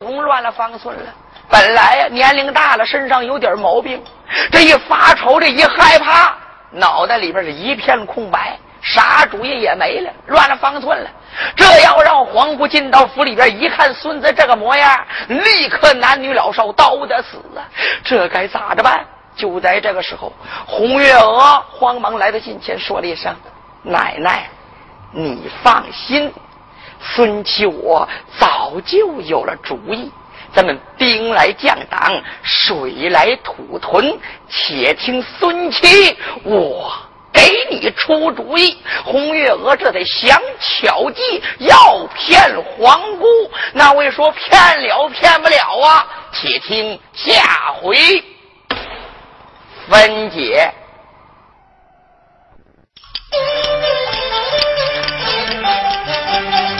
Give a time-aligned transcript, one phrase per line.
[0.00, 1.12] 公乱了方寸了。
[1.50, 4.00] 本来呀，年龄大了，身上有点毛病，
[4.52, 6.36] 这一发愁，这一害怕，
[6.70, 11.10] 脑袋里边是一片空白，啥主意也没了，乱了方寸了。
[11.56, 17.66] 这要让皇姑进到府里边一看孙子这个模样，立刻男女老少都得死啊！
[18.04, 19.04] 这该咋着办？
[19.34, 20.32] 就在这个时候，
[20.64, 23.34] 红月娥慌忙来到近前，说了一声
[23.82, 24.48] ：“奶奶，
[25.10, 26.32] 你放心，
[27.00, 28.08] 孙七我
[28.38, 30.10] 早就有了主意。
[30.54, 36.92] 咱们兵来将挡，水来土屯，且听孙七我。”
[37.30, 43.26] 给你出主意，红月娥这得想巧计，要骗皇姑。
[43.74, 46.06] 那位说骗了骗不了啊？
[46.32, 48.24] 且听下回
[49.88, 50.72] 分解。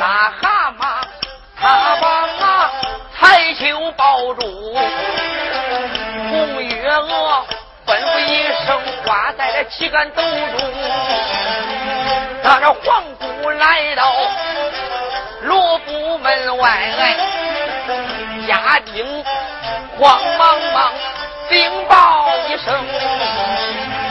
[0.00, 0.82] 大蛤蟆
[1.60, 2.04] 他把
[3.20, 4.40] 彩球抱住，
[6.30, 7.44] 红月娥
[7.86, 8.30] 吩咐一
[8.66, 10.72] 声，挂在了旗杆兜中，
[12.42, 14.10] 那这皇姑来到。
[15.42, 16.78] 罗布门外，
[18.46, 19.24] 家丁
[20.02, 20.92] 慌忙忙
[21.48, 22.74] 禀报一声，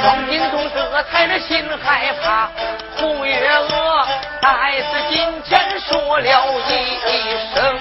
[0.01, 2.49] 庄金忠这才是心害怕。
[2.95, 4.07] 红月娥
[4.41, 7.77] 在此近前说了一声，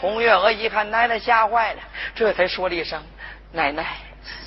[0.00, 1.80] 红月娥一看奶奶吓坏了，
[2.12, 3.00] 这才说了一声
[3.54, 3.86] ：“奶奶，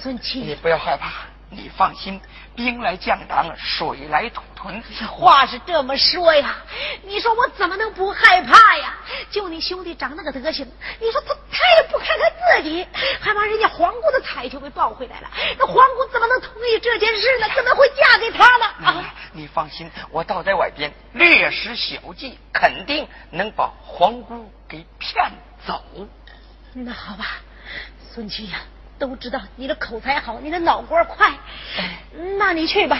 [0.02, 1.08] 孙七，你不要害怕，
[1.52, 2.20] 你放心。”
[2.54, 4.84] 兵来将挡，水来土屯。
[5.08, 6.58] 话是这么说呀，
[7.04, 8.98] 你说我怎么能不害怕呀？
[9.32, 10.70] 就你兄弟长那个德行，
[11.00, 12.86] 你说他他也不看看自己，
[13.22, 15.32] 还把人家皇姑的彩球给抱回来了。
[15.58, 17.48] 那皇姑怎么能同意这件事呢？
[17.56, 18.66] 怎么会嫁给他呢？
[18.86, 19.14] 啊！
[19.32, 25.32] 你放心，我倒在外边略施小计，肯定能把皇姑给骗
[25.66, 25.82] 走。
[26.74, 27.38] 那好吧，
[28.14, 28.60] 孙七呀。
[29.02, 31.32] 都知道你的口才好，你的脑瓜快，
[32.38, 33.00] 那你去吧。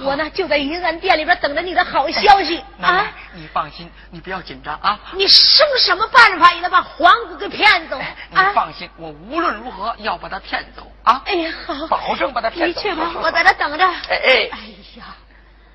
[0.00, 3.12] 我呢就在云安店里边等着你的好消息啊！
[3.34, 4.98] 你放心，你不要紧张啊！
[5.12, 8.00] 你生什么办法也能把皇姑给骗走。
[8.30, 11.22] 你放心，我无论如何要把他骗走啊！
[11.26, 12.80] 哎呀，好，保证把他骗走。
[12.80, 13.86] 你去吧，我在这等着。
[13.86, 14.58] 哎哎，哎
[14.96, 15.14] 呀！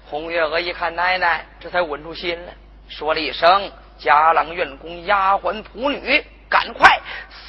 [0.10, 2.52] 红月娥一看奶奶，这才稳住心了，
[2.88, 7.00] 说了一声：“家郎院工丫鬟仆女，赶快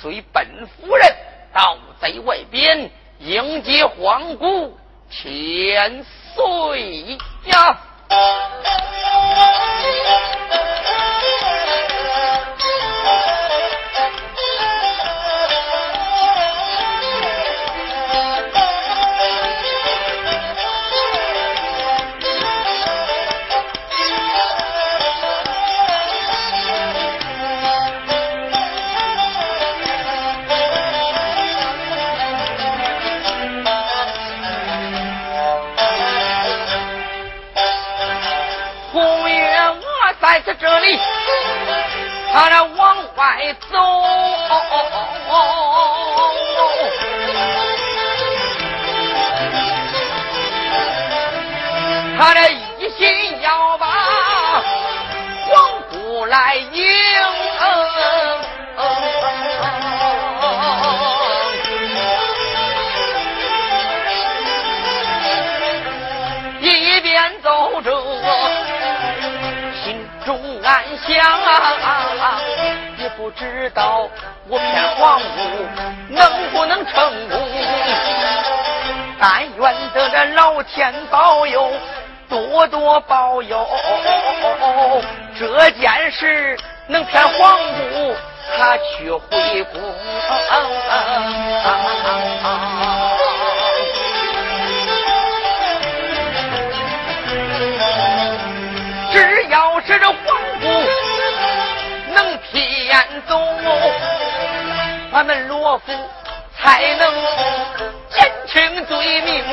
[0.03, 1.09] 随本夫人。”
[1.53, 4.75] 盗贼外边迎接皇姑
[5.11, 7.79] 千岁呀！
[80.81, 81.71] 天保佑，
[82.27, 83.69] 多多保佑。
[85.39, 87.59] 这件事能骗皇
[87.93, 88.17] 姑，
[88.57, 89.95] 他去回宫。
[99.13, 100.17] 只要是这皇
[100.63, 100.67] 姑
[102.15, 103.39] 能骗走，
[105.13, 105.93] 俺们罗府
[106.59, 107.13] 才能
[108.09, 109.45] 减轻罪名。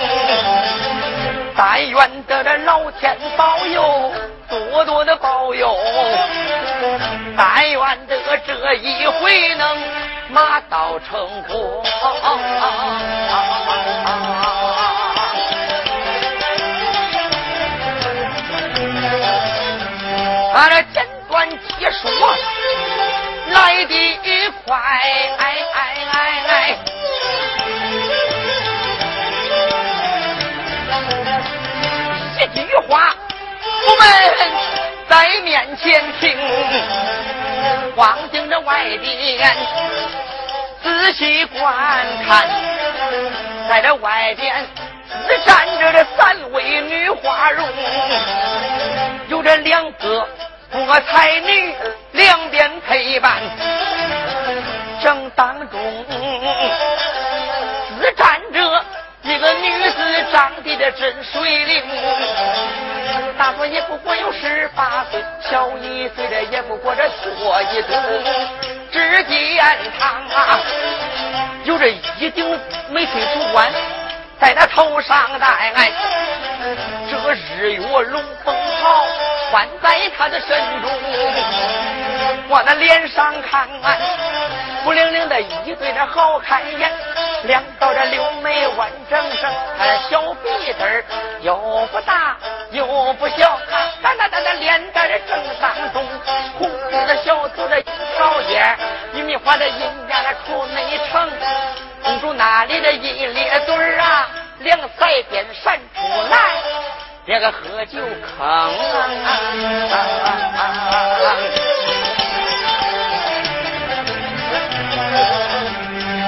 [1.60, 4.14] 但愿得这老天保佑，
[4.48, 5.76] 多多的保佑。
[7.36, 9.78] 但愿得这一回能
[10.30, 11.84] 马到成功。
[20.54, 22.08] 啊这简短结束
[23.50, 24.20] 来得
[24.66, 26.78] 快，哎哎哎
[32.66, 33.16] 句话
[33.88, 34.06] 我们
[35.10, 36.38] 在面前听，
[37.96, 39.56] 望盯着外边
[40.84, 41.74] 仔细观
[42.28, 42.48] 看，
[43.70, 44.66] 在这外边
[45.46, 47.68] 站着这三位女花容，
[49.28, 50.28] 有这两个。
[50.70, 51.74] 我才女
[52.12, 53.42] 两边陪伴，
[55.02, 55.80] 正当中
[59.40, 61.84] 这个女子，长得的真水灵，
[63.38, 67.96] 大说也不过有十八岁，小一岁的也不过这做一冬。
[68.92, 69.64] 只见
[70.00, 70.58] 她，
[71.66, 72.44] 有着一顶
[72.92, 73.72] 翡翠竹冠，
[74.42, 75.92] 在那头上戴，
[77.12, 79.06] 这日月龙凤袍。
[79.50, 80.50] 穿在他的身
[80.82, 80.92] 中，
[82.50, 83.68] 我那脸上看，
[84.84, 86.92] 孤零零的一对这好看眼，
[87.44, 91.06] 两道这柳眉弯整整，他的小鼻子儿
[91.42, 91.56] 又
[91.92, 92.36] 不大
[92.72, 93.58] 又不小，
[94.02, 96.06] 哒哒哒哒脸在这正当中，
[96.60, 97.86] 红色的小嘴的樱
[98.18, 98.78] 桃叶，
[99.14, 99.80] 玉米花的银
[100.10, 101.30] 牙那出内成，
[102.04, 104.28] 公主那里的一咧嘴儿啊，
[104.60, 106.38] 两腮边闪出来。
[107.28, 108.74] 这个喝酒坑，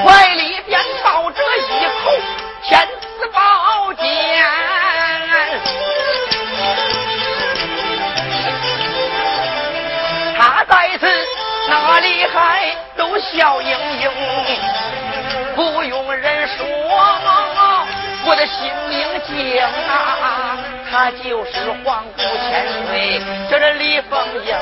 [0.03, 2.11] 怀里边抱着一口
[2.63, 2.85] 天
[3.17, 4.03] 子宝剑，
[10.37, 11.07] 他在此
[11.69, 13.69] 哪里还都笑盈
[14.01, 14.11] 盈，
[15.55, 16.67] 不用人说，
[18.25, 20.57] 我的心明镜啊。
[20.91, 21.51] 他就是
[21.83, 24.55] 皇姑千岁，叫这李凤英。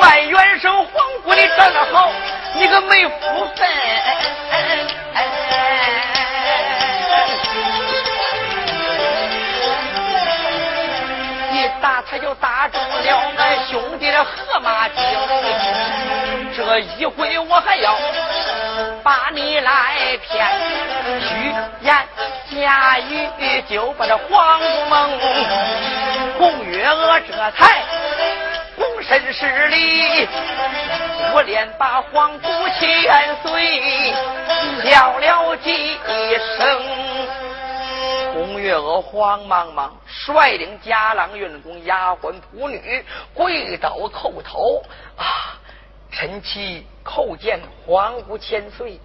[0.00, 0.92] 卖元生皇
[1.22, 2.10] 姑你长得好，
[2.54, 3.68] 你可没福分。
[12.10, 14.96] 他就打中了俺兄弟的河马精。
[16.56, 17.96] 这一回我还要
[19.04, 20.44] 把你来骗，
[21.20, 21.96] 虚言
[22.50, 25.10] 假语就把这皇姑蒙。
[26.36, 27.84] 红月娥这才
[28.76, 30.28] 躬身施礼，
[31.32, 32.48] 我连把皇姑
[32.80, 34.12] 千岁
[34.84, 35.96] 叫了几
[36.58, 36.99] 声。
[38.32, 44.82] 红月娥慌忙忙率领家郎运工、丫鬟仆女跪倒叩头
[45.16, 45.58] 啊！
[46.12, 49.00] 臣妻叩见皇姑千岁，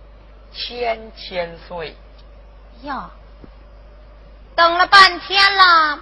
[0.51, 1.95] 千千岁。
[2.81, 3.11] 呀，
[4.55, 5.99] 等了半天了，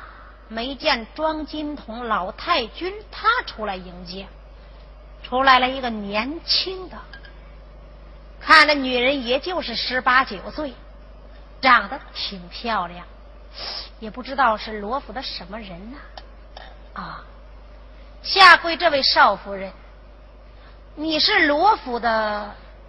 [0.48, 4.27] 没见庄金童老太君他出来迎接，
[5.24, 6.98] 出来了一个年轻的，
[8.39, 10.74] 看那女人也就是十八九岁，
[11.62, 13.06] 长得挺漂亮，
[14.00, 15.98] 也不知道是罗府的什么人呐。
[16.93, 17.24] 啊，
[18.22, 19.72] 下跪这位少夫人。
[20.95, 22.10] 你是罗府的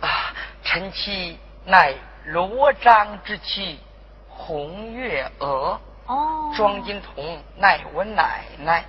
[0.01, 0.33] 啊？
[0.63, 1.95] 臣妻乃
[2.27, 3.79] 罗章之妻
[4.29, 5.81] 红月娥。
[6.07, 6.53] 哦。
[6.57, 8.85] 庄金童乃我奶奶。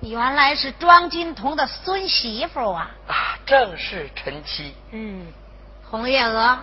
[0.00, 2.90] 原来是庄金童的孙媳妇啊！
[3.06, 4.74] 啊，正是臣妻。
[4.90, 5.26] 嗯，
[5.88, 6.58] 红月娥，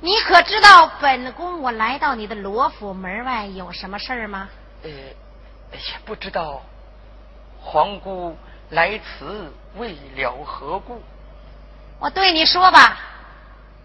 [0.00, 4.48] 你可知道本宫我来到你的罗府门外有什么事儿吗？
[4.82, 6.62] 呃，也不知道。
[7.60, 8.36] 皇姑。
[8.70, 11.02] 来此为了何故？
[11.98, 12.96] 我对你说吧，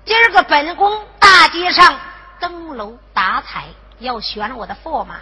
[0.05, 1.99] 今儿个本宫大街上
[2.39, 3.65] 登楼打彩，
[3.97, 5.21] 要选我的驸马，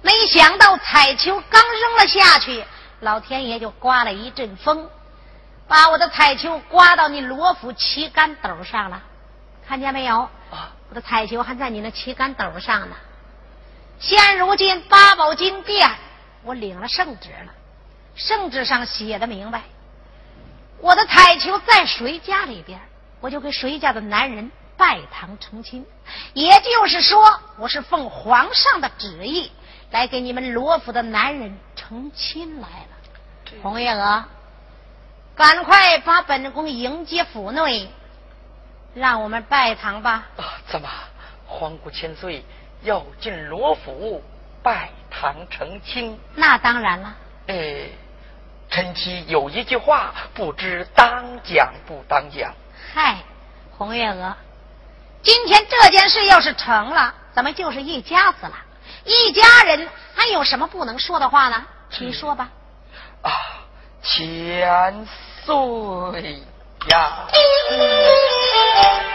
[0.00, 2.64] 没想到彩球刚扔了下去，
[3.00, 4.88] 老天爷就刮了一阵风，
[5.68, 9.02] 把我的彩球刮到你罗府旗杆斗上了，
[9.68, 10.20] 看见没有？
[10.50, 12.96] 啊，我的彩球还在你那旗杆斗上呢。
[13.98, 15.90] 现如今八宝金殿，
[16.44, 17.52] 我领了圣旨了，
[18.14, 19.62] 圣旨上写的明白，
[20.78, 22.80] 我的彩球在谁家里边，
[23.20, 25.84] 我就给谁家的男人拜堂成亲。
[26.32, 29.50] 也就是说，我是奉皇上的旨意
[29.90, 33.60] 来给你们罗府的男人成亲来了。
[33.62, 34.24] 红月娥，
[35.34, 37.90] 赶快把本宫迎接府内，
[38.96, 40.26] 让我们拜堂吧。
[40.38, 40.88] 啊，怎么
[41.46, 42.42] 皇姑千岁
[42.80, 44.24] 要进罗府
[44.62, 46.18] 拜堂成亲？
[46.34, 47.14] 那当然了。
[47.48, 47.90] 哎，
[48.70, 52.54] 臣妻有一句话，不知当讲不当讲。
[52.94, 53.18] 嗨，
[53.76, 54.34] 红月娥，
[55.22, 58.54] 今天这件事要是成了，咱们就是一家子了。
[59.04, 61.66] 一家人还有什么不能说的话呢？
[61.98, 62.48] 你说吧。
[63.20, 63.30] 啊，
[64.00, 65.06] 千
[65.44, 66.42] 岁
[66.88, 67.26] 呀！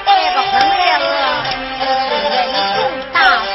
[0.06, 1.06] 这个红月娥
[1.46, 2.36] 是人
[2.76, 2.78] 重
[3.14, 3.50] 大方。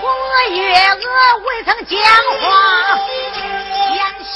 [0.00, 0.04] 红
[0.54, 1.04] 月娥
[1.46, 1.94] 未曾讲
[2.40, 2.44] 话，
[3.94, 4.30] 言行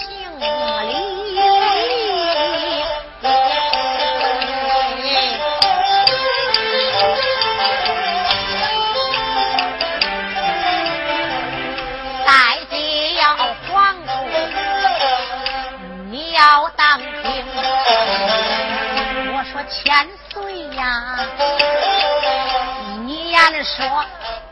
[23.80, 24.04] 说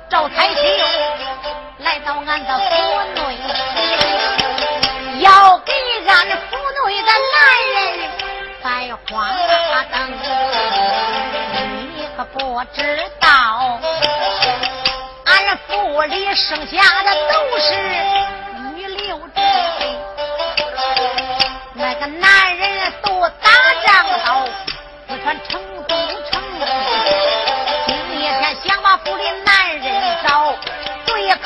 [0.08, 0.60] 赵太秀
[1.80, 2.64] 来到俺的府
[3.14, 3.36] 内，
[5.20, 5.72] 要给
[6.08, 7.38] 俺府内的男
[7.74, 7.76] 人
[8.62, 8.66] 摆
[9.10, 9.12] 花
[9.92, 9.96] 灯，
[11.96, 12.78] 你可不知
[13.20, 13.78] 道。
[15.26, 17.66] 俺府里剩下的都是
[18.74, 19.40] 女流之
[19.78, 19.80] 辈，
[21.74, 23.50] 那个男人都打
[23.84, 23.86] 仗
[24.24, 24.26] 到，
[25.06, 25.94] 四川成都
[26.30, 26.32] 城。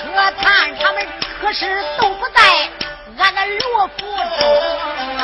[0.02, 1.06] 可叹他们
[1.40, 2.42] 可是都不在
[3.18, 3.96] 俺的罗府
[4.38, 4.42] 中
[5.18, 5.22] 啊。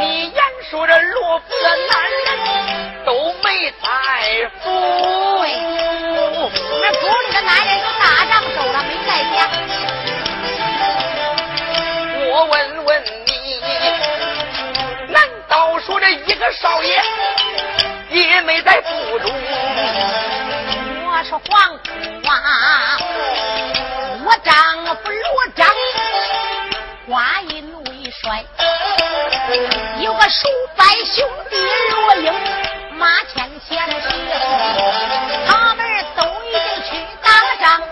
[0.00, 0.86] 你言说
[16.46, 17.02] 个少爷
[18.10, 19.28] 也没在府中？
[21.04, 21.76] 我说黄
[22.22, 22.28] 花，
[24.24, 24.54] 我丈
[24.86, 25.66] 夫罗章
[27.08, 28.44] 花印为帅，
[29.98, 31.56] 有个数百兄弟
[31.90, 32.32] 罗英、
[32.96, 34.08] 马千贤婿，
[35.48, 35.84] 他们
[36.14, 36.90] 都已经去
[37.24, 37.28] 打
[37.60, 37.82] 仗，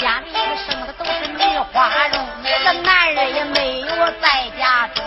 [0.00, 3.86] 家里头生的都是女花容，一个男人也没有
[4.20, 5.04] 在家中。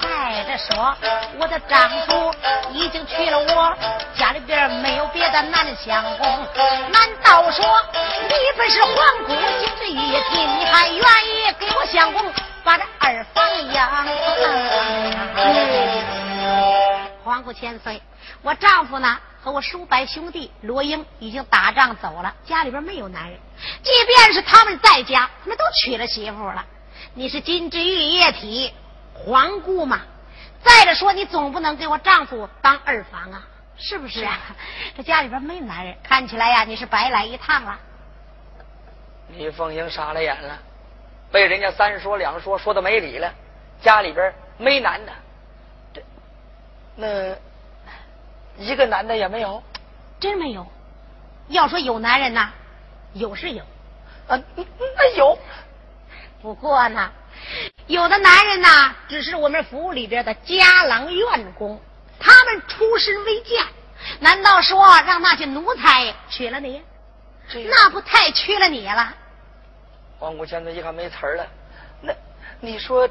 [0.00, 0.96] 再者说，
[1.42, 2.32] 我的丈夫
[2.70, 3.76] 已经娶了我，
[4.16, 6.46] 家里边没有别的男相公。
[6.92, 7.66] 难道说
[8.28, 8.94] 你本是皇
[9.24, 12.32] 姑金枝玉叶体，你还愿意给我相公
[12.62, 14.06] 把这二房养？
[17.24, 18.00] 皇姑千岁，
[18.42, 23.36] 我丈夫呢和我叔伯兄弟罗英已经打仗走了，家里边没有男人。
[23.82, 26.64] 即便是他们在家，那都娶了媳妇了。
[27.14, 28.72] 你是金枝玉叶体
[29.12, 30.02] 皇姑嘛？
[30.64, 33.42] 再者说，你总不能给我丈夫当二房啊，
[33.76, 34.38] 是不是啊？
[34.96, 37.78] 这家里边没男人，看起来呀，你是白来一趟了。
[39.30, 40.58] 李凤英傻了眼了，
[41.30, 43.32] 被人家三说两说，说的没理了。
[43.80, 45.12] 家里边没男的，
[45.92, 46.02] 这
[46.94, 47.36] 那
[48.56, 49.62] 一个男的也没有
[50.20, 50.66] 真没有。
[51.48, 52.50] 要说有男人呐，
[53.14, 53.64] 有是有，
[54.28, 54.38] 啊？
[54.54, 55.36] 那有
[56.40, 57.10] 不过呢，
[57.86, 61.80] 有的男人呐，只是我们府里边的家郎院工，
[62.18, 63.64] 他们出身微贱，
[64.20, 66.82] 难道说让那些奴才娶了你？
[67.48, 69.12] 这那不太屈了你了？
[70.18, 71.46] 黄姑现在一看没词儿了，
[72.00, 72.14] 那
[72.60, 73.08] 你说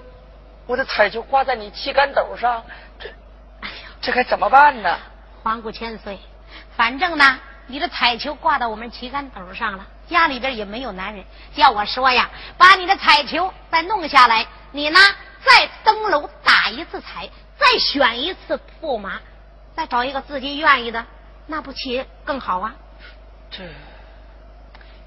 [0.65, 2.63] 我的彩球挂在你旗杆斗上，
[2.97, 3.09] 这
[3.59, 4.97] 哎呀，这该怎么办呢？
[5.43, 6.17] 皇姑千岁，
[6.77, 11.25] 反正呢，你的彩球挂到我们旗杆斗上了，家里边也没有男人。
[11.55, 14.99] 叫我说呀，把你的彩球再弄下来，你呢
[15.43, 17.27] 再登楼打一次彩，
[17.57, 19.19] 再选一次驸马，
[19.75, 21.03] 再找一个自己愿意的，
[21.47, 22.75] 那不岂更好啊？
[23.49, 23.63] 这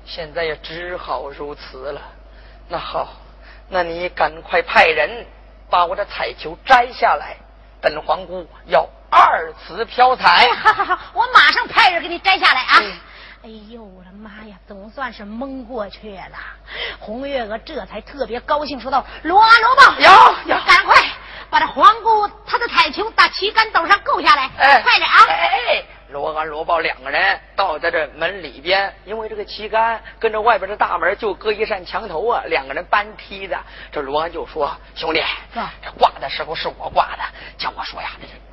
[0.04, 2.00] 现在也只好如此了。
[2.68, 3.08] 那好，
[3.68, 5.26] 那你赶快派人
[5.70, 7.36] 把我的彩球摘下来，
[7.80, 10.48] 本皇姑要二次飘彩。
[10.54, 12.82] 好好好，我马上派人给你摘下来啊！
[13.44, 16.38] 哎呦我的妈呀，总算是蒙过去了。
[16.98, 20.94] 红月娥这才特别高兴，说道：“罗啊罗吧，有有，赶快
[21.50, 25.84] 把这黄姑她的彩球打旗杆斗上够下来，哎，快点啊！”哎。
[26.14, 33.56] 罗安、罗豹两个人倒在这门里边，因为这个旗杆跟着外边的大门就隔一扇墙头啊，两个人搬梯子。
[33.90, 35.20] 这罗安就说：“兄弟，
[35.82, 37.22] 这挂的时候是我挂的，
[37.58, 38.10] 叫我说呀，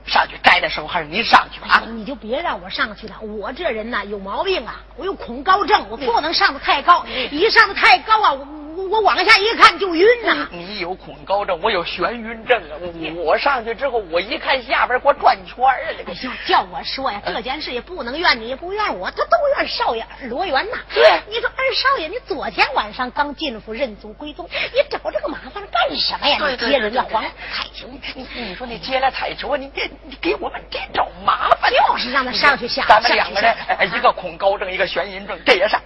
[0.07, 8.47] 上去摘的时候还是您上去吧。”你就别让我上去了，我这人呐有毛病啊，我有恐高症，我不能上的太高，一上的太高啊，我。
[8.89, 10.47] 我往下一看就晕呐！
[10.51, 12.75] 你有恐高症，我有眩晕症啊！
[13.15, 15.95] 我上去之后，我一看下边给我转圈啊！
[15.97, 16.13] 这个
[16.45, 20.77] 叫我说呀，这件事也不能怨你，也不怨我，他都怨少爷罗元呐。
[20.93, 26.37] 对，你说二少爷，你昨天晚上刚进府认祖归宗，你找这个麻烦干什么呀？
[26.49, 32.85] 你接人家皇彩球，你你说你接了彩球，你给你给我们给找麻烦，就是让他上去下。
[32.87, 33.55] 咱们两个人，
[33.93, 35.81] 一个恐高症，一个眩晕症，这也上。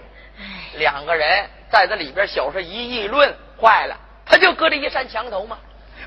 [0.74, 5.58] 两个人在这里边小事一议论，坏了，他就搁这一扇墙头嘛，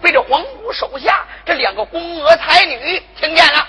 [0.02, 3.68] 被这皇姑手下这两个宫娥才女听见了。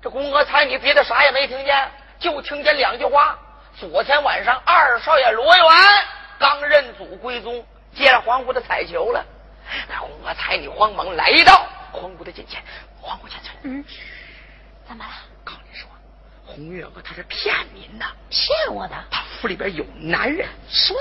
[0.00, 3.36] 这宫娥猜你别的啥也没听见，就听见两句话：
[3.76, 5.64] 昨天晚上二少爷罗元
[6.38, 7.64] 刚认祖归宗，
[7.94, 9.24] 接了皇姑的彩球了。
[9.88, 12.62] 那宫娥猜你慌忙来到皇姑的近前，
[13.00, 13.84] 皇姑千岁，嗯，
[14.86, 15.10] 怎么了？
[15.44, 15.88] 告诉你说。
[16.46, 18.94] 红月娥她是骗您的，骗我的。
[19.10, 20.96] 她府里边有男人，说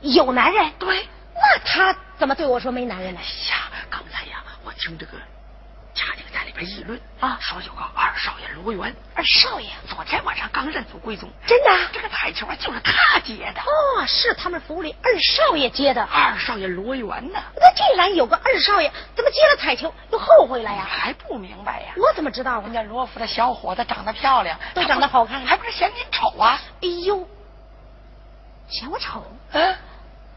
[0.00, 0.70] 有男人。
[0.78, 3.20] 对，那他怎么对我说没男人呢？
[3.48, 5.12] 呀，刚才呀，我听这个。
[6.00, 11.88] 家里在里边议论啊，说有个二少爷罗元，二少爷昨天晚上刚认祖归宗，真的？
[11.92, 13.60] 这个彩球啊，就是他接的。
[13.60, 16.02] 哦，是他们府里二少爷接的。
[16.04, 17.38] 二少爷罗元呢？
[17.54, 20.86] 那既然有个二少爷，怎么接了彩球又后悔了呀？
[20.88, 21.92] 还不明白呀？
[21.96, 22.62] 我怎么知道？
[22.62, 26.58] 人家罗府的小伙子长得漂亮，都长得好看，还不是嫌您丑啊？
[26.80, 27.28] 哎呦，
[28.70, 29.22] 嫌我丑？
[29.52, 29.76] 嗯，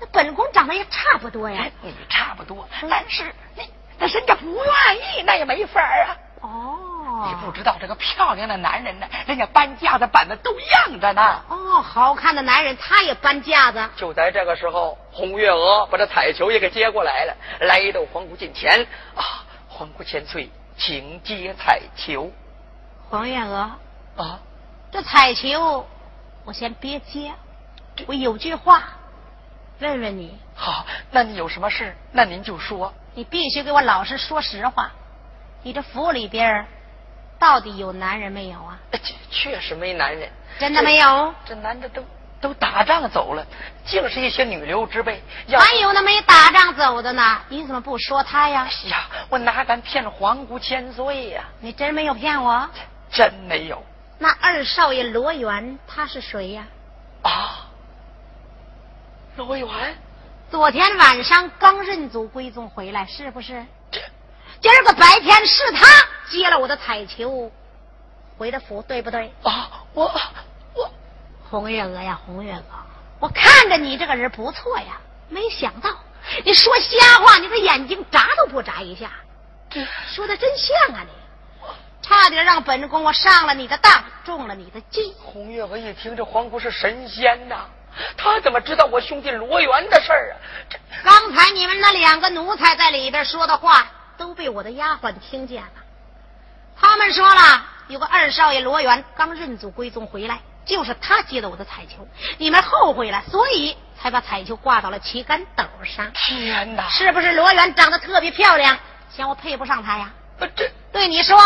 [0.01, 1.71] 那本宫长得也差不多呀。
[1.81, 3.63] 你差不多，但是那。
[3.99, 4.67] 那人家不愿意，
[5.23, 6.17] 那也没法啊。
[6.41, 11.41] 哦，你不知道这个漂亮的男人呢，人家搬架子搬的都样着呢。
[11.47, 13.89] 哦，好看的男人他也搬架子。
[13.95, 22.31] 就在这个时候，红月娥把这彩球也给接过来了，来到皇姑近前啊，皇姑千岁，请接彩球。
[23.09, 23.71] 黄月娥
[24.17, 24.39] 啊，
[24.91, 25.87] 这彩球
[26.43, 27.31] 我先别接，
[28.05, 28.83] 我有句话
[29.79, 30.37] 问问你。
[30.55, 31.95] 好，那你有什么事？
[32.11, 32.93] 那您就说。
[33.15, 34.91] 你必须给我老实说实话，
[35.63, 36.65] 你这府里边
[37.39, 38.79] 到底有男人没有啊？
[39.31, 41.33] 确实没男人，真的没有。
[41.45, 42.03] 这男的都
[42.39, 43.45] 都打仗走了，
[43.85, 45.21] 净是一些女流之辈。
[45.49, 47.41] 还有那没打仗走的呢？
[47.49, 48.67] 你怎么不说他呀？
[48.69, 51.43] 哎呀，我哪敢骗皇姑千岁呀？
[51.59, 52.69] 你真没有骗我？
[53.09, 53.83] 真没有。
[54.19, 56.65] 那二少爷罗元他是谁呀？
[57.23, 57.67] 啊，
[59.37, 59.67] 罗元。
[60.49, 63.65] 昨天晚上刚认祖归宗回来，是不是？
[64.63, 65.85] 今儿个白天是他
[66.29, 67.51] 接了我的彩球，
[68.37, 69.29] 回的府，对不对？
[69.43, 70.05] 啊，我
[70.73, 70.89] 我
[71.49, 72.63] 红月娥呀，红月娥，
[73.19, 75.89] 我看着你这个人不错呀，没想到
[76.45, 79.11] 你说瞎话，你的眼睛眨都不眨一下，
[80.07, 81.67] 说的真像啊你，
[82.01, 85.13] 差点让本宫我上了你的当，中了你的计。
[85.21, 87.65] 红月娥一听，这皇姑是神仙呐。
[88.15, 90.33] 他怎么知道我兄弟罗元的事儿啊？
[90.69, 93.85] 这刚才你们那两个奴才在里边说的话，
[94.17, 95.71] 都被我的丫鬟听见了。
[96.75, 102.07] 他们说了，有个二少爷罗元刚认祖归宗回来，就是他接的我的彩球。
[102.37, 106.11] 你们后悔了，所以才把彩球挂到了旗杆斗上。
[106.13, 106.89] 天哪！
[106.89, 108.77] 是不是罗元长得特别漂亮，
[109.09, 110.11] 嫌我配不上他呀？
[110.55, 111.37] 这对你说，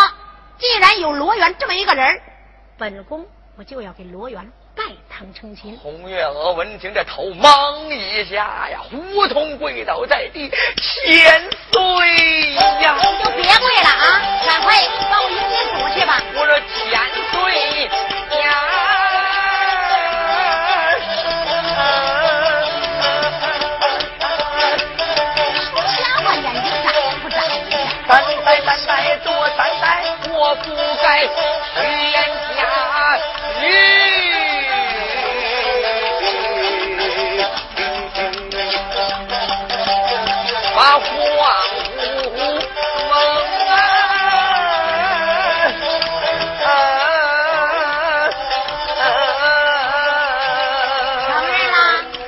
[0.58, 2.22] 既然有罗元这么一个人，
[2.78, 3.28] 本宫
[3.58, 4.52] 我就要给罗元。
[4.78, 5.76] 拜堂成亲。
[5.82, 12.96] 红月娥闻听，这头忙一下呀，胡同跪倒在地，千岁呀！
[13.24, 14.78] 就别跪了啊，赶快
[15.10, 16.22] 帮我迎接祖去吧。
[16.36, 16.94] 我说千
[17.34, 17.90] 岁
[18.40, 18.46] 呀！
[25.98, 27.74] 瞎话，眼睛眨也不眨一下。
[28.08, 28.12] 三
[28.46, 30.70] 代三代做三代，我不
[31.02, 31.28] 该虚
[32.12, 32.16] 言
[32.56, 32.62] 假
[40.78, 41.10] 把荒芜
[42.38, 42.38] 梦
[46.62, 46.70] 啊！
[51.26, 51.78] 承认啦，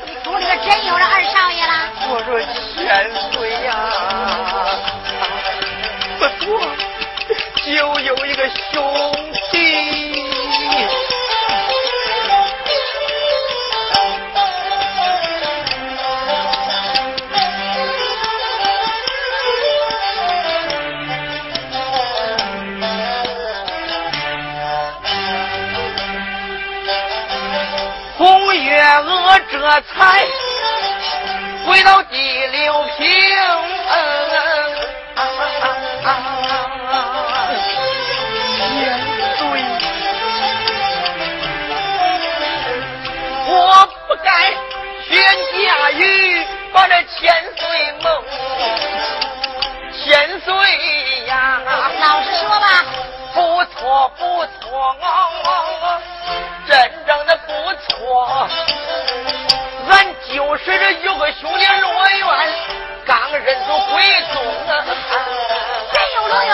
[0.07, 1.73] 你屋里可真有了二少爷啦！
[2.09, 2.27] 我说
[2.73, 2.81] 千
[3.31, 3.69] 岁呀，
[6.17, 6.47] 不错，
[7.63, 9.28] 就有一个兄。
[29.81, 30.25] 才
[31.65, 33.07] 回到第六平。
[45.51, 48.23] 下雨把这千岁梦，
[49.93, 50.53] 千岁
[51.27, 51.61] 呀！
[51.99, 52.85] 老实说吧，
[53.33, 54.95] 不错不错，
[61.33, 62.27] 兄弟罗元，
[63.05, 64.01] 刚认祖归
[64.33, 64.83] 宗啊！
[65.91, 66.53] 真有罗元，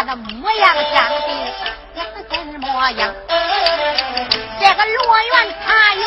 [0.00, 1.20] 元他的模样长得
[2.28, 3.14] 怎么样？
[4.58, 6.02] 这个罗元他有。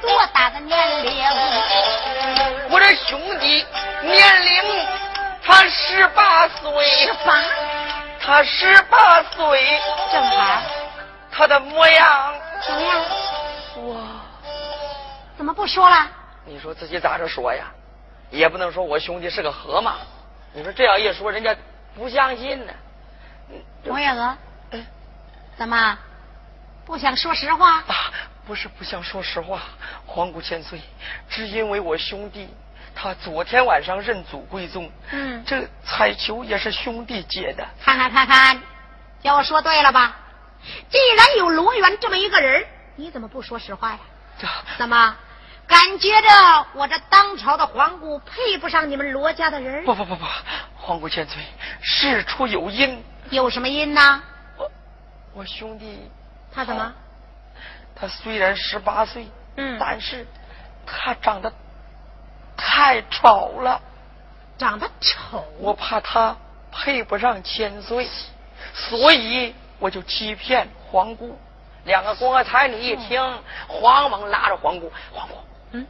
[0.00, 1.24] 多大的年龄？
[2.70, 3.64] 我这兄弟
[4.02, 4.62] 年龄
[5.44, 7.44] 他十八岁，十八，
[8.20, 9.80] 他十八岁，
[10.10, 10.62] 正好。
[11.30, 12.34] 他的模样
[12.66, 13.00] 怎么样？
[13.88, 14.00] 哇！
[15.36, 16.06] 怎么不说了？
[16.46, 17.66] 你说自己咋着说呀？
[18.30, 19.96] 也不能说我兄弟是个河马。
[20.54, 21.54] 你说这样一说，人家
[21.94, 22.72] 不相信呢。
[23.86, 24.36] 王月娥，
[25.56, 25.98] 怎么
[26.84, 27.78] 不想说实话？
[27.80, 28.12] 啊，
[28.46, 29.60] 不是不想说实话。
[30.06, 30.80] 皇姑千岁，
[31.28, 32.48] 只因为我兄弟
[32.94, 37.66] 他昨天晚上认祖归宗，嗯，这彩球也是兄弟借的。
[37.84, 38.62] 看看看看，
[39.22, 40.16] 叫我说对了吧？
[40.88, 42.64] 既然有罗元这么一个人，
[42.96, 43.98] 你怎么不说实话呀？
[44.38, 44.46] 这
[44.78, 45.16] 怎么
[45.66, 49.84] 感觉着我这当朝的皇姑配不上你们罗家的人？
[49.84, 50.24] 不不不不，
[50.76, 51.42] 皇姑千岁，
[51.82, 53.04] 事出有因。
[53.30, 54.22] 有什么因呢？
[54.56, 54.70] 我
[55.34, 56.10] 我兄弟
[56.50, 56.94] 他怎么？
[57.94, 59.28] 他虽然十八岁。
[59.54, 60.26] 嗯，但是
[60.86, 61.52] 他长得
[62.56, 63.78] 太丑了，
[64.56, 66.34] 长得丑，我怕他
[66.70, 68.08] 配不上千岁，
[68.72, 71.38] 所以我就欺骗皇姑。
[71.84, 73.20] 两个官差女一听，
[73.68, 75.34] 慌忙拉着皇姑，皇姑，
[75.72, 75.86] 嗯，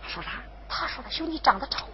[0.00, 0.30] 他说啥？
[0.68, 1.88] 他说他兄弟长得丑，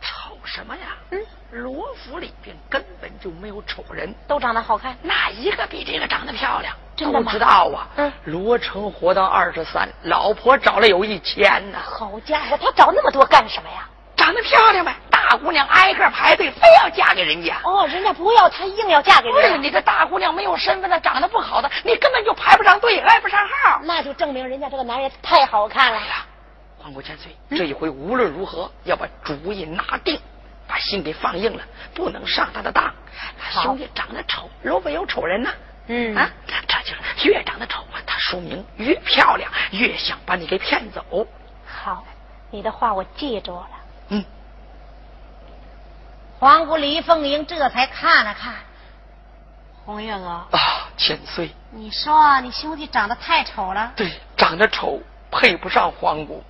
[0.00, 0.96] 丑什么呀？
[1.10, 6.74] 嗯，罗府里边根本就没有丑人，都长得好看，哪一个比这个长得漂亮？
[6.96, 7.30] 真的吗？
[7.32, 11.78] 知道啊，嗯，罗成活到二十三，老婆找了有一千呢。
[11.82, 13.88] 好家伙，他找那么多干什么呀？
[14.16, 17.56] 长得漂亮呗，大姑娘挨个排队，非要嫁给人家。
[17.62, 19.52] 哦，人家不要，她硬要嫁给人。
[19.52, 19.56] 家。
[19.56, 23.80] 你这大姑娘没有身份的，长得不好的，你根本就排不上队，挨不上号。
[23.84, 26.00] 那就证明人家这个男人太好看了。
[26.78, 30.18] 皇姑千岁，这一回无论如何要把主意拿定，
[30.66, 31.62] 把心给放硬了，
[31.92, 32.94] 不能上他的当。
[33.38, 35.50] 他兄弟长得丑，若没有丑人呢？
[35.88, 41.26] 嗯啊，这就是越长得丑，他说明越漂亮，越想把你给骗走。
[41.66, 42.04] 好，
[42.50, 43.68] 你的话我记住了。
[44.10, 44.24] 嗯。
[46.38, 48.54] 皇姑李凤英这才看了看
[49.84, 53.92] 红月娥啊，千岁，你说你兄弟长得太丑了。
[53.96, 56.44] 对，长得丑配不上皇姑。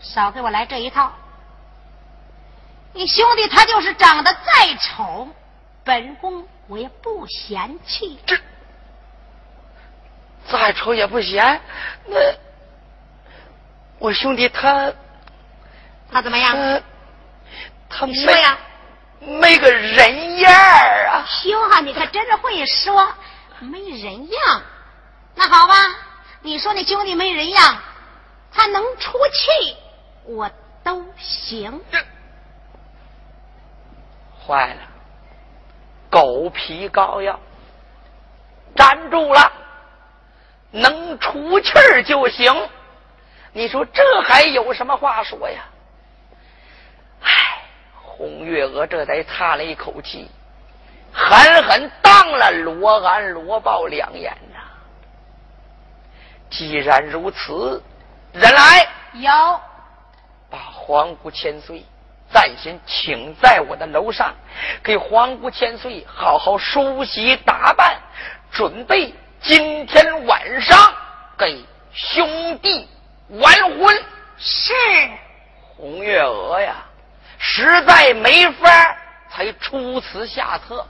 [0.00, 1.12] 少给我来这一套。
[2.92, 5.28] 你兄弟他就是长得再丑，
[5.84, 8.18] 本宫我也不嫌弃。
[8.26, 8.36] 这。
[10.50, 11.60] 再丑也不嫌，
[12.06, 12.18] 那
[13.98, 14.92] 我兄弟他
[16.10, 16.82] 他怎么样？
[17.88, 18.58] 他你说呀，
[19.20, 21.24] 没个人样儿啊！
[21.28, 23.14] 行啊，你可真是会说，
[23.60, 24.62] 没人样。
[25.36, 25.74] 那好吧，
[26.40, 27.78] 你说你兄弟没人样，
[28.52, 29.76] 他能出气，
[30.24, 30.50] 我
[30.82, 31.80] 都行。
[34.46, 34.80] 坏了，
[36.08, 37.38] 狗皮膏药，
[38.76, 39.52] 粘住了。
[40.72, 42.54] 能出气儿就行，
[43.52, 45.64] 你说这还有什么话说呀？
[47.22, 47.62] 唉，
[48.00, 50.30] 红月娥这才叹了一口气，
[51.12, 54.60] 狠狠瞪了罗安、罗豹两眼呐。
[56.50, 57.82] 既然如此，
[58.32, 59.69] 人来有，把
[60.90, 61.84] 皇姑千岁
[62.32, 64.34] 暂先请在我的楼上，
[64.82, 67.96] 给皇姑千岁好好梳洗打扮，
[68.50, 70.76] 准备今天晚上
[71.38, 72.88] 给兄弟
[73.28, 74.02] 完婚。
[74.36, 74.72] 是
[75.76, 76.74] 红月娥呀，
[77.38, 78.68] 实在没法
[79.30, 80.84] 才出此下策。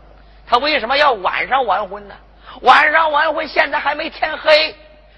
[0.47, 2.15] 他为什么要晚上完婚呢？
[2.63, 4.75] 晚上完婚，现在还没天黑，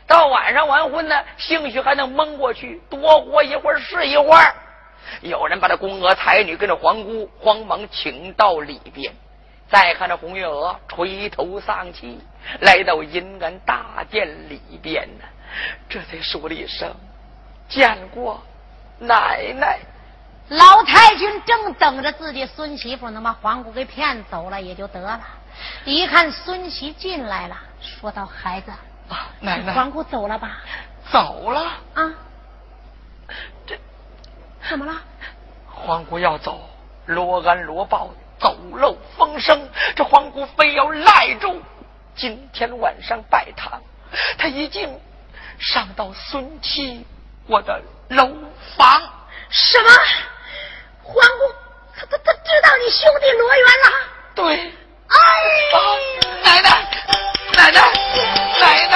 [0.09, 4.53] 到晚上完婚呢，兴许还能蒙过去，多活一会儿是一会儿。
[5.20, 9.12] 有人把这宫娥才女跟着皇姑慌忙请到里边，
[9.68, 12.18] 再看这红月娥垂头丧气
[12.61, 15.25] 来到银安大殿里边呢，
[15.88, 16.92] 这才说了一声
[17.68, 18.42] ：“见过
[18.98, 19.79] 奶奶。”
[20.48, 25.20] 老太君正等着自己孙媳妇能把皇姑给骗走了也就得了，
[25.85, 28.70] 一看孙媳进来了，说道：“孩子，
[29.09, 30.59] 啊，奶奶，皇姑走了吧？
[31.11, 31.61] 走了
[31.94, 32.12] 啊？
[33.66, 33.79] 这
[34.68, 34.92] 怎么了？
[35.68, 36.61] 皇姑要走，
[37.07, 41.61] 罗安罗豹走漏风声，这皇姑非要赖住。
[42.14, 43.83] 今天晚上拜堂，
[44.38, 45.01] 他已经
[45.59, 47.05] 上到孙七
[47.46, 48.29] 我的楼
[48.77, 49.03] 房。
[49.51, 49.90] 什么？
[51.03, 51.55] 皇姑，
[51.96, 53.90] 他他他知道你兄弟罗元了？
[54.35, 54.72] 对。
[55.09, 55.18] 哎，
[56.42, 56.68] 奶奶，
[57.55, 57.81] 奶奶，
[58.61, 58.94] 奶奶。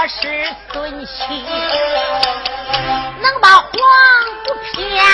[0.00, 0.14] 我是
[0.72, 1.42] 孙七，
[3.20, 3.68] 能把黄
[4.44, 5.04] 土偏。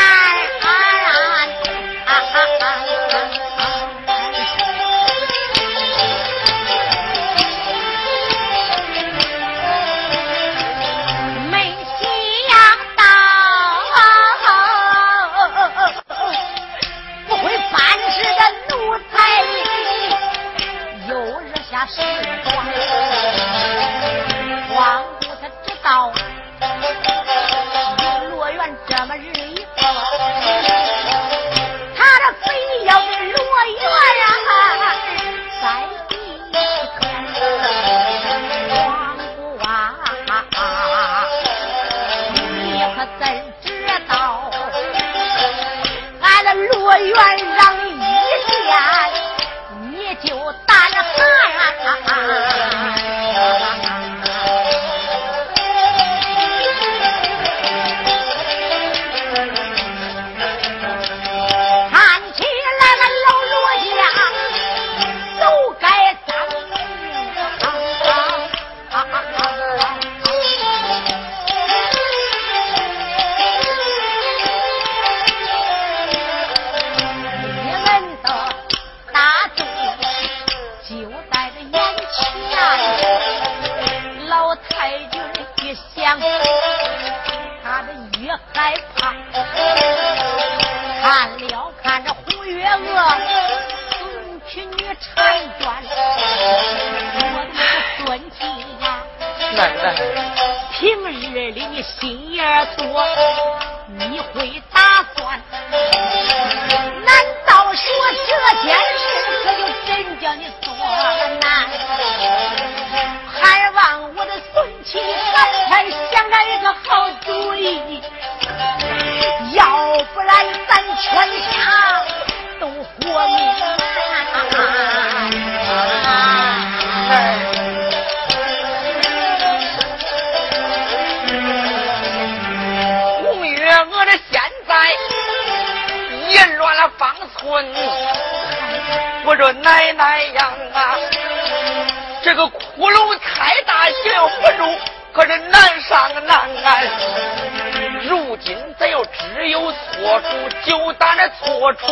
[149.44, 151.87] 只有错处，就打那错处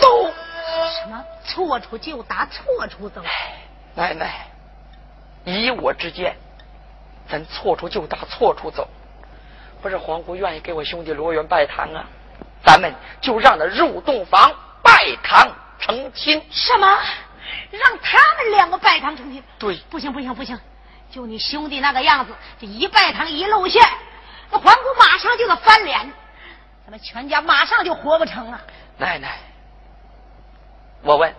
[0.00, 0.32] 走。
[0.88, 1.22] 什么？
[1.44, 3.22] 错处就打错处走？
[3.94, 4.46] 奶奶，
[5.44, 6.34] 以我之见，
[7.28, 8.88] 咱错处就打错处走。
[9.82, 12.06] 不是皇姑愿意给我兄弟罗元拜堂啊，
[12.64, 12.90] 咱们
[13.20, 14.50] 就让他入洞房
[14.82, 15.46] 拜堂
[15.78, 16.42] 成亲。
[16.50, 16.86] 什么？
[17.70, 19.44] 让他们两个拜堂成亲？
[19.58, 20.58] 对，不行不行不行！
[21.10, 23.82] 就你兄弟那个样子，这一拜堂一露馅，
[24.50, 26.10] 那皇姑马上就得翻脸，
[26.84, 28.60] 咱们全家马上就活不成了。
[28.98, 29.38] 奶奶，
[31.02, 31.34] 我问，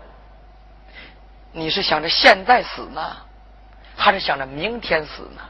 [1.52, 3.16] 你是想着现在死呢，
[3.96, 5.42] 还是想着明天死呢？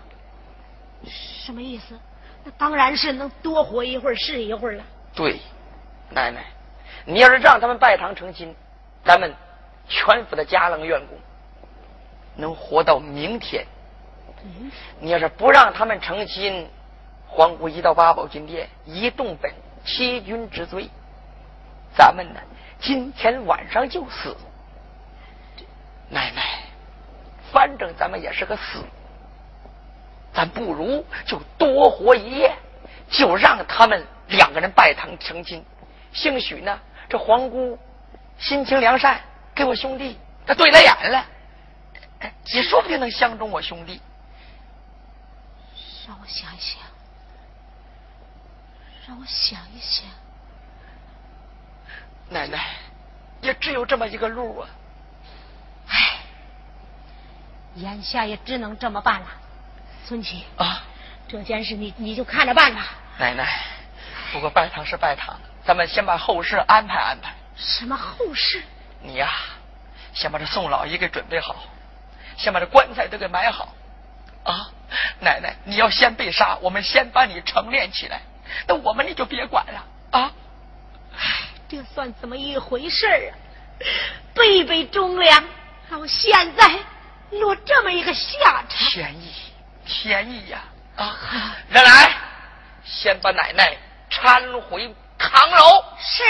[1.09, 1.97] 什么意思？
[2.43, 4.83] 那当然是能多活一会儿是一会儿了。
[5.15, 5.39] 对，
[6.09, 6.43] 奶奶，
[7.05, 8.53] 你要是让他们拜堂成亲，
[9.03, 9.33] 咱们
[9.87, 11.17] 全府的家郎员工
[12.35, 13.65] 能活到明天。
[14.99, 16.69] 你要是不让他们成亲，
[17.27, 19.51] 皇姑一到八宝金殿一动本
[19.85, 20.89] 欺君之罪，
[21.95, 22.39] 咱们呢
[22.79, 24.35] 今天晚上就死。
[26.09, 26.63] 奶奶，
[27.51, 28.83] 反正咱们也是个死。
[30.33, 32.53] 咱不如就多活一夜，
[33.09, 35.63] 就让他们两个人拜堂成亲。
[36.11, 37.79] 兴许呢，这皇姑
[38.37, 39.21] 心情良善，
[39.53, 41.25] 给我兄弟他对了眼了，
[42.53, 44.01] 也说不定能相中我兄弟。
[46.07, 46.79] 让我想想，
[49.07, 50.05] 让我想一想。
[52.29, 52.75] 奶奶，
[53.41, 54.69] 也只有这么一个路啊。
[55.87, 56.19] 唉，
[57.75, 59.27] 眼下也只能这么办了。
[60.05, 60.83] 孙琦啊，
[61.27, 62.85] 这件事你你就看着办吧。
[63.19, 63.63] 奶奶，
[64.31, 67.33] 不过拜堂是拜堂，咱们先把后事安排安排。
[67.55, 68.63] 什么后事？
[69.01, 69.29] 你呀，
[70.13, 71.55] 先把这宋老爷给准备好，
[72.37, 73.73] 先把这棺材都给埋好。
[74.43, 74.69] 啊，
[75.19, 78.21] 奶奶，你要先被杀，我们先把你成殓起来，
[78.67, 80.31] 那我们你就别管了啊。
[81.17, 83.33] 唉，这算怎么一回事啊？
[84.33, 85.43] 辈辈忠良，
[85.89, 86.79] 到现在
[87.31, 88.89] 落这么一个下场。
[88.89, 89.31] 天意。
[89.85, 90.63] 天意呀！
[90.95, 92.11] 啊，人来，
[92.83, 93.77] 先把奶奶
[94.09, 95.83] 搀回堂楼。
[95.99, 96.23] 是，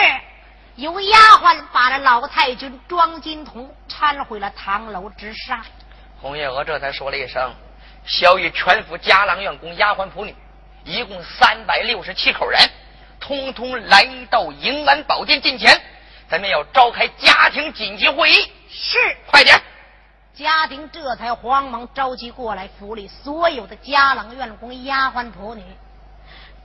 [0.76, 5.64] 有丫鬟把这老太君庄金童搀回了堂楼之上。
[6.20, 7.54] 红月娥这才说了一声
[8.06, 10.36] ：“小雨全府家郎院供、丫鬟仆女，
[10.86, 12.60] 一共三百六十七口人，
[13.20, 15.82] 通通来到迎安宝殿近前，
[16.30, 19.60] 咱们要召开家庭紧急会议。”是，快点。
[20.36, 25.64] 家丁这才慌忙召集过来府里所有的家郎、院工、丫鬟、仆女，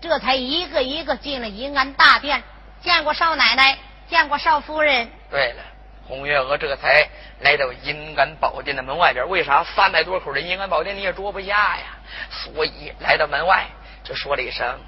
[0.02, 2.42] 这才一个一个进了银安大殿，
[2.82, 3.78] 见过少奶奶，
[4.08, 5.08] 见过少夫人。
[5.30, 5.62] 对了，
[6.06, 7.08] 红月娥这才
[7.40, 9.26] 来到银安宝殿的门外边。
[9.30, 11.46] 为啥三百多口人银安宝殿你也捉不下
[11.78, 11.84] 呀？
[12.28, 13.66] 所以来到门外
[14.04, 14.78] 就说了一声：“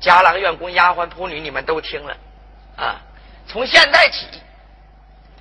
[0.00, 2.16] 家郎、院工、丫鬟、仆女，你们都听了
[2.76, 3.00] 啊！
[3.48, 4.26] 从现在起，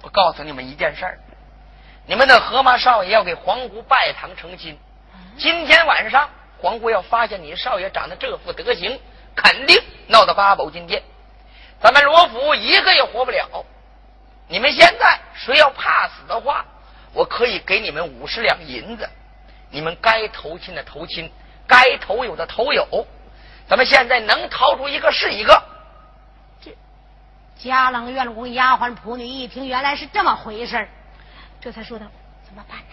[0.01, 1.19] 我告诉你们一件事儿。”
[2.07, 4.77] 你们的河马少爷要给皇姑拜堂成亲，
[5.39, 6.29] 今天晚上
[6.59, 8.99] 皇姑要发现你少爷长得这副德行，
[9.35, 9.75] 肯定
[10.07, 11.01] 闹到八宝金殿，
[11.81, 13.65] 咱们罗府一个也活不了。
[14.47, 16.63] 你们现在谁要怕死的话，
[17.11, 19.09] 我可以给你们五十两银子，
[19.71, 21.31] 你们该投亲的投亲，
[21.67, 23.07] 该投有的投有，
[23.67, 25.63] 咱们现在能逃出一个是一个。
[26.61, 26.75] 这
[27.57, 30.87] 家郎、院工、丫鬟、仆女一听，原来是这么回事
[31.61, 32.05] 这才说道
[32.45, 32.85] ：“怎么办呢？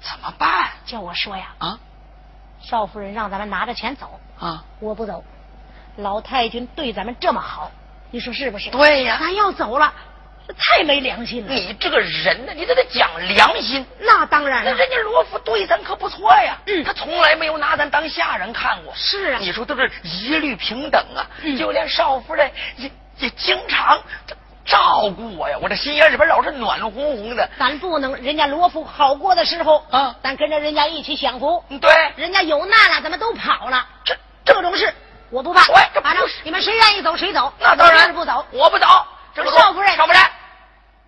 [0.00, 0.70] 怎么办？
[0.86, 1.54] 叫我说呀！
[1.58, 1.78] 啊，
[2.60, 5.24] 少夫人让咱们拿着钱走啊，我不走。
[5.96, 7.70] 老太君对咱们这么好，
[8.10, 8.70] 你说是不是？
[8.70, 9.92] 对呀，咱要走了，
[10.58, 11.52] 太没良心了。
[11.52, 13.84] 你这个人呢，你都得讲良心。
[13.98, 16.56] 那当然了，那人家罗福对咱可不错呀。
[16.66, 18.92] 嗯，他从来没有拿咱当下人看过。
[18.94, 21.26] 是啊，你说都是一律平等啊。
[21.42, 24.00] 嗯，就连少夫人也也经常。
[24.62, 27.48] 照顾我呀，我这心眼里边老是暖烘烘的。
[27.58, 31.64] 咱不能，人家罗福好过的时候啊，咱跟着人家一起享福。
[31.80, 33.84] 对，人家有难了，咱们都跑了。
[34.04, 34.94] 这这种事
[35.30, 35.66] 我不怕。
[35.72, 37.52] 喂，反正你们谁愿意走谁走。
[37.58, 38.86] 那当然不走，我不走。
[39.34, 40.20] 这个少夫人，少夫人，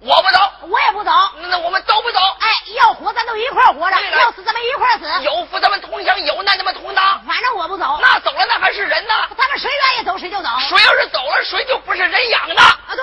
[0.04, 1.10] 我不走，我也不走。
[1.42, 2.18] 那我们都不走。
[2.40, 5.22] 哎，要活咱都一块活着，要死咱们一块死。
[5.22, 7.24] 有福咱们同享，有难咱们同当。
[7.24, 7.98] 反正我不走。
[8.02, 9.14] 那走了那还是人呢？
[9.38, 10.48] 咱们谁愿意走谁就走。
[10.58, 12.60] 谁要是走了，谁就不是人养的。
[12.60, 13.02] 啊，对。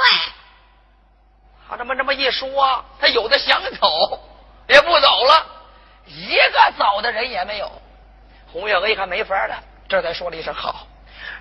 [1.69, 4.19] 他这么这么一说，他有的想走
[4.67, 5.45] 也不走了，
[6.05, 7.71] 一个走的人也没有。
[8.51, 9.55] 红月娥一看没法了，
[9.87, 10.87] 这才说了一声：“好，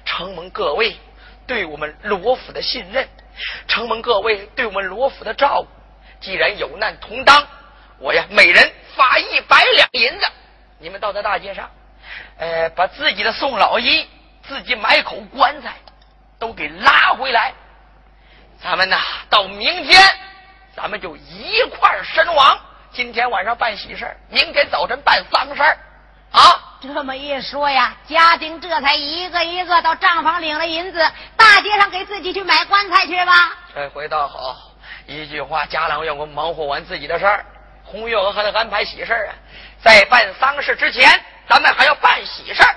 [0.05, 0.97] 承蒙各位
[1.47, 3.09] 对我们罗府的信任，
[3.67, 5.69] 承蒙各位对我们罗府的照顾。
[6.21, 7.47] 既然有难同当，
[7.99, 10.27] 我呀每人发一百两银子，
[10.79, 11.71] 你们到这大街上，
[12.39, 14.09] 呃，把自己的宋老一、
[14.43, 15.77] 自己买口棺材
[16.39, 17.53] 都给拉回来。
[18.61, 18.97] 咱们呐，
[19.31, 20.01] 到明天，
[20.75, 22.61] 咱们就一块儿身亡。
[22.91, 25.63] 今天晚上办喜事明天早晨办丧事
[26.33, 26.68] 啊。
[26.81, 31.05] 这么一说呀，家丁这才一个一个到账房领了银子，
[31.37, 33.53] 大街上给自己去买棺材去吧。
[33.75, 34.55] 这回倒好，
[35.07, 37.45] 一句话，家郎要我忙活完自己的事儿，
[37.85, 39.35] 红月娥还得安排喜事儿啊。
[39.83, 41.09] 在办丧事之前，
[41.49, 42.77] 咱们还要办喜事儿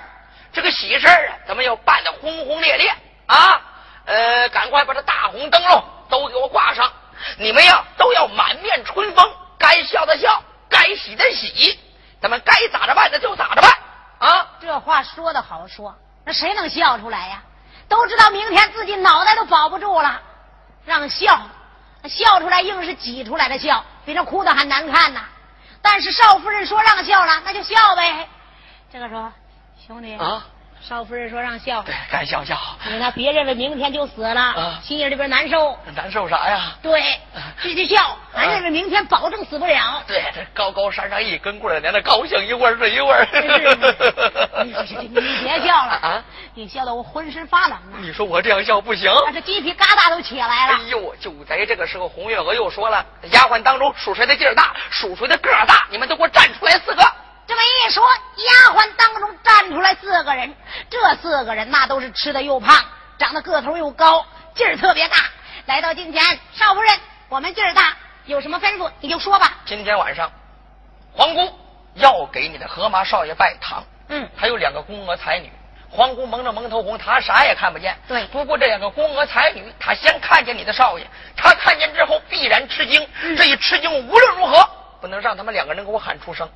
[0.52, 2.92] 这个喜事儿啊，咱们要办的轰轰烈烈
[3.26, 3.60] 啊！
[4.04, 6.92] 呃，赶快把这大红灯笼都给我挂上，
[7.38, 11.78] 你们呀都要满面春风，该笑的笑，该喜的喜，
[12.20, 13.70] 咱们该咋着办的就咋着办。
[14.22, 15.94] 啊，这话说的好说，
[16.24, 17.42] 那谁能笑出来呀？
[17.88, 20.20] 都知道明天自己脑袋都保不住了，
[20.84, 21.40] 让笑，
[22.04, 25.24] 笑出来硬是挤出来的笑，比那哭的还难看呐。
[25.82, 28.28] 但是少夫人说让笑了，那就笑呗。
[28.92, 29.32] 这个说，
[29.86, 30.44] 兄弟啊。
[30.82, 32.58] 少夫人说让笑，对，该笑笑。
[32.90, 35.78] 你看别认为明天就死了，心眼里边难受。
[35.94, 36.72] 难受啥呀？
[36.82, 37.00] 对，
[37.62, 38.18] 继续笑。
[38.34, 40.02] 俺认为明天保证死不了。
[40.08, 43.24] 对，这高高山上一根棍儿，连着高兴一会儿是一会儿。
[44.64, 44.74] 你
[45.08, 46.24] 你别笑了啊！
[46.54, 47.96] 你笑得我浑身发冷啊！
[48.00, 50.74] 你说我这样笑不行，这鸡皮疙瘩都起来了。
[50.74, 57.02] 哎呦，就在这个时候，红月娥又说了：“丫鬟当中数谁的劲儿大，数谁的个儿大，你们都给我站出来四个。”
[57.46, 58.04] 这么一说，
[58.36, 60.54] 丫鬟当中站出来四个人，
[60.88, 62.84] 这四个人那都是吃的又胖，
[63.18, 64.24] 长得个头又高，
[64.54, 65.16] 劲儿特别大。
[65.66, 66.22] 来到近前，
[66.52, 66.92] 少夫人，
[67.28, 69.52] 我们劲儿大，有什么吩咐你就说吧。
[69.66, 70.30] 今天晚上，
[71.12, 71.52] 皇姑
[71.94, 73.84] 要给你的河马少爷拜堂。
[74.08, 75.50] 嗯，他有两个宫娥才女，
[75.90, 77.96] 皇姑蒙着蒙头红，他啥也看不见。
[78.06, 83.06] 对，不过这两个宫娥才女，她先看见你的少爷，她看见之后必然吃惊。
[83.36, 84.68] 这一吃惊，无论如何
[85.00, 86.48] 不能让他们两个人给我喊出声。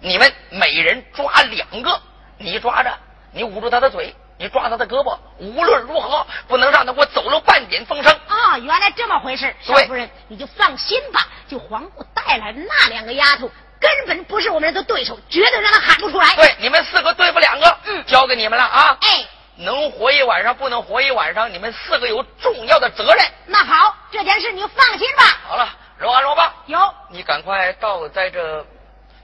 [0.00, 2.00] 你们每人抓两个，
[2.38, 2.96] 你抓着，
[3.32, 8.12] 你捂住他的嘴，你抓他的胳膊，无论如何不能让他给我走了半点风声。
[8.28, 11.26] 啊，原来这么回事，少夫人你就放心吧。
[11.48, 16.36] 就皇姑带来的那两个丫头，根本不是我们的对手，绝对让他喊不出来。
[16.36, 18.96] 对，你们四个对付两个，嗯，交给你们了啊。
[19.00, 19.26] 哎，
[19.56, 23.26] 能活一晚上，不能活一晚上，你们四个有重要的责任。
[23.46, 25.24] 那好，这件事你就放心吧。
[25.48, 25.68] 好了，
[25.98, 26.78] 揉啊揉吧，有，
[27.10, 28.64] 你赶快到在这。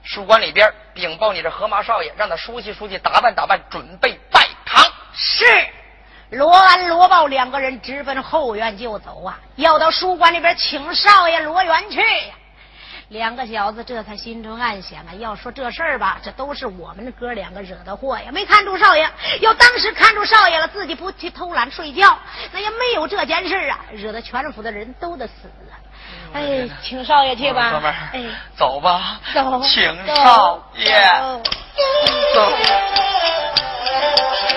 [0.05, 4.85] 书馆里边禀报你这河马少爷，让他梳洗梳洗，打扮打扮，准备拜堂。
[5.15, 5.43] 是，
[6.29, 11.99] 罗安、罗豹两个人直奔后院就走啊，要到书馆里边请少爷罗元去。
[13.09, 18.31] 两个小子这才心中暗想啊，要说这事儿吧，这都是我们哥两个惹的祸呀。
[18.31, 19.09] 没看住少爷，
[19.41, 22.15] 要当时看住少爷了，自己不去偷懒睡觉，
[22.51, 25.33] 那也没有这件事啊，惹得全府的人都得死。
[26.33, 28.21] 哎，请少爷去吧，哥们儿，哎，
[28.55, 30.95] 走吧，走，请少爷。
[32.33, 32.51] 走。
[34.51, 34.54] 为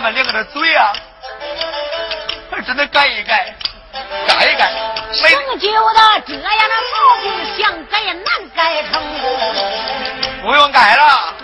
[0.00, 0.94] 你们两个的嘴啊？
[2.50, 3.54] 还真得改一改
[4.26, 4.72] 改一改。
[5.10, 5.28] 没。
[5.28, 5.92] 曾的这样的
[6.90, 8.24] 毛病想改也难
[8.56, 8.92] 改成。
[8.92, 9.30] 功
[10.40, 11.34] 不用改了。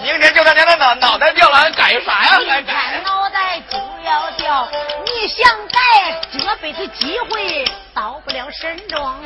[0.00, 2.38] 明天就他娘的脑脑袋掉了还改啥呀？
[2.46, 4.68] 改改脑袋就要掉
[5.04, 9.20] 你想改这辈子机会到不了神庄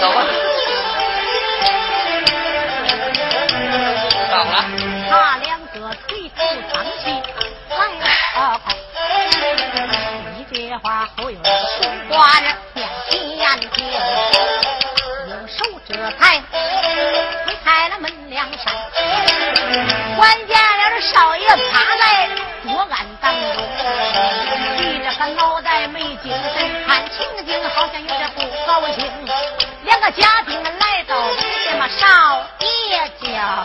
[0.00, 0.24] 走吧。
[11.20, 13.84] 句话后有红花人面前听，
[15.28, 16.40] 用手这才
[17.44, 18.72] 推开了门梁扇，
[20.16, 22.28] 关见了少爷趴在
[22.62, 23.62] 桌案当中，
[24.78, 29.04] 低着个脑袋没精神，看情景好像有点不高兴。
[29.84, 31.16] 两个家丁来到
[31.68, 33.64] 什么少爷家，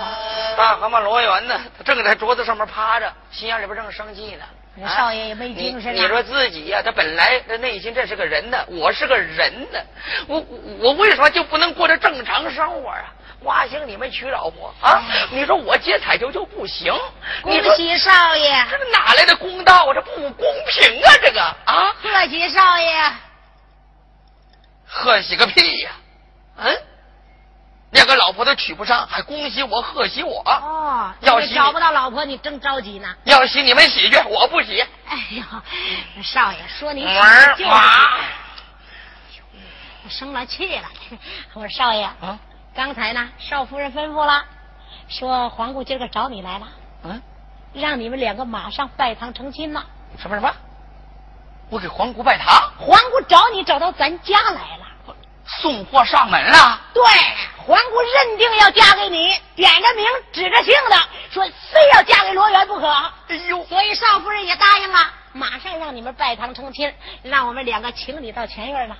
[0.57, 1.59] 大蛤蟆罗元呢？
[1.77, 4.43] 他正在桌子上面趴着，心眼里边正生气呢。
[4.77, 9.79] 这少爷也没精神啊你你说自己呀、他本来他内心这是个人呢，我是个人呢，
[10.27, 13.13] 我我我为什么就不能过着正常生活啊？
[13.43, 15.03] 花兴你们娶老婆啊？
[15.29, 16.91] 你说我接彩球就不行？
[17.43, 19.93] 恭喜少爷，这哪来的公道啊？
[19.93, 21.13] 这不公平啊！
[21.21, 23.11] 这个啊，贺喜少爷。
[24.87, 25.91] 贺喜个屁呀、
[26.57, 26.77] 嗯，
[27.95, 30.41] 连个老婆都娶不上，还恭喜我，贺喜我。
[30.45, 33.07] 哦，要喜找不到老婆，你正着急呢。
[33.23, 34.81] 要洗你们洗去，我不洗。
[35.07, 35.63] 哎呀，
[36.21, 38.19] 少爷说你玩儿就是哇
[40.09, 40.83] 生了气了。
[41.53, 42.37] 我说少爷，啊
[42.75, 44.43] 刚才呢，少夫人吩咐了，
[45.07, 46.67] 说皇姑今儿个找你来了，
[47.03, 47.21] 嗯，
[47.73, 49.81] 让你们两个马上拜堂成亲呐。
[50.19, 50.53] 什么什么？
[51.69, 54.84] 我给皇姑拜堂，皇姑找你找到咱家来了。
[55.61, 56.81] 送货上门了。
[56.93, 57.03] 对，
[57.57, 60.97] 皇姑认定要嫁给你，点着名指着姓的
[61.31, 62.87] 说非要嫁给罗元不可。
[62.87, 64.99] 哎呦，所以少夫人也答应了，
[65.33, 66.93] 马上让你们拜堂成亲，
[67.23, 68.95] 让我们两个请你到前院了。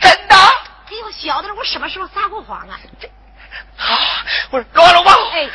[0.00, 0.36] 真的？
[0.36, 2.78] 哎呦，小的我什么时候撒过谎啊？
[3.78, 3.86] 啊！
[4.50, 5.48] 我说罗老王，哎，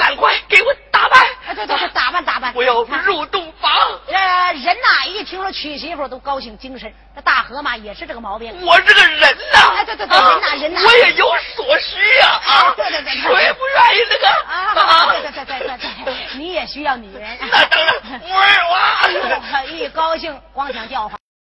[0.00, 1.20] 赶快给我打扮。
[1.46, 2.52] 哎，对对对，打扮打扮。
[2.54, 3.70] 我要入洞房。
[4.08, 6.92] 呃，人呐，一听说娶媳妇都高兴精神。
[7.14, 8.54] 这大河马也是这个毛病。
[8.64, 9.20] 我这个人
[9.52, 12.72] 呐，哎对对对啊人呐人呐我也有所需呀啊！
[12.76, 17.38] 对对对对谁不愿意那个啊，对对对对对对，你也需要女人。
[17.40, 19.62] 那当然，我儿哇！
[19.64, 21.18] 一高兴光想叫唤。